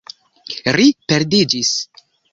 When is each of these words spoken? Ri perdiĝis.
Ri 0.77 0.87
perdiĝis. 1.13 1.75